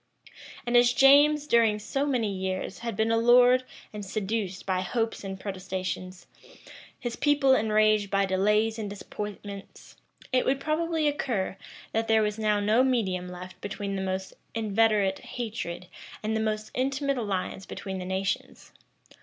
[0.33, 3.63] [*] And as James, during so many years, had been allured
[3.93, 6.25] and seduced by hopes and protestations,
[6.99, 9.97] his people enraged by delays and disappointments,
[10.33, 11.55] it would probably occur,
[11.91, 15.85] that there was now no medium left between the most inveterate hatred
[16.23, 18.71] and the most intimate alliance between the nations.